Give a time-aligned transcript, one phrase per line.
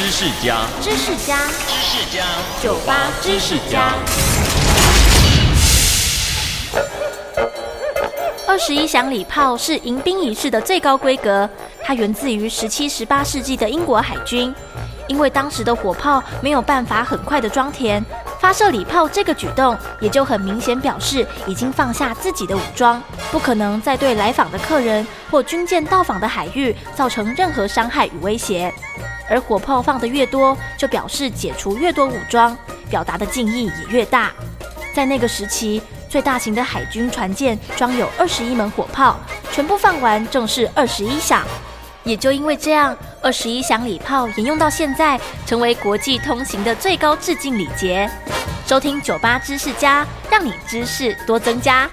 [0.00, 1.36] 知识家，知识家，
[1.68, 2.24] 知识家，
[2.62, 3.92] 酒吧知识家。
[8.48, 11.46] 二十一响礼炮是迎宾仪式的最高规格，
[11.84, 14.54] 它源自于十七、十八世纪的英国海军。
[15.06, 18.02] 因为当时的火炮没有办法很快的装填，
[18.40, 28.72] 发射礼炮这个举动也就很明显表示已经放下自己的武装，不可能再对来访的客人或军舰到访的海域造成任何伤害与威胁。
[29.30, 32.54] 而火炮放得越多，就表示解除越多武装，
[32.90, 34.32] 表达的敬意也越大。
[34.92, 39.20] 在那个时期，最大型的海军船舰装有二十一门火炮，
[39.52, 41.44] 全部放完正是二十一响。
[42.02, 48.10] 也就因为这样，二十一响礼炮沿用到现在，成为国际通行的最高致敬礼节。
[48.66, 51.90] 收听酒吧知识家，让你知识多增加。